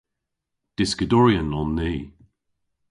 Dyskadoryon 0.77 1.49
on 1.61 1.69
ni. 1.77 1.91